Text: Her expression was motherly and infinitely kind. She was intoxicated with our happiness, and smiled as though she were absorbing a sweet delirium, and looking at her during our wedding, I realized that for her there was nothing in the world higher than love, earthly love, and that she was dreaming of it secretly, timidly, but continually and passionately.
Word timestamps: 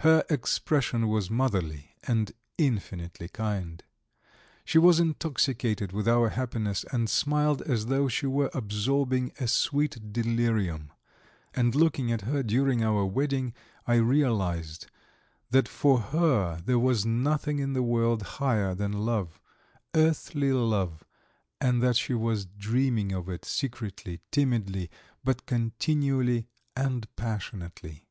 Her 0.00 0.24
expression 0.28 1.08
was 1.08 1.30
motherly 1.30 1.94
and 2.06 2.32
infinitely 2.58 3.28
kind. 3.28 3.82
She 4.66 4.76
was 4.76 5.00
intoxicated 5.00 5.90
with 5.92 6.06
our 6.06 6.28
happiness, 6.28 6.84
and 6.92 7.08
smiled 7.08 7.62
as 7.62 7.86
though 7.86 8.06
she 8.06 8.26
were 8.26 8.50
absorbing 8.52 9.32
a 9.40 9.48
sweet 9.48 10.12
delirium, 10.12 10.92
and 11.54 11.74
looking 11.74 12.12
at 12.12 12.20
her 12.20 12.42
during 12.42 12.84
our 12.84 13.06
wedding, 13.06 13.54
I 13.86 13.94
realized 13.94 14.86
that 15.50 15.66
for 15.66 15.98
her 15.98 16.60
there 16.62 16.78
was 16.78 17.06
nothing 17.06 17.58
in 17.58 17.72
the 17.72 17.82
world 17.82 18.20
higher 18.36 18.74
than 18.74 18.92
love, 19.06 19.40
earthly 19.94 20.52
love, 20.52 21.04
and 21.58 21.82
that 21.82 21.96
she 21.96 22.12
was 22.12 22.44
dreaming 22.44 23.12
of 23.12 23.30
it 23.30 23.46
secretly, 23.46 24.20
timidly, 24.30 24.90
but 25.24 25.46
continually 25.46 26.48
and 26.76 27.08
passionately. 27.16 28.10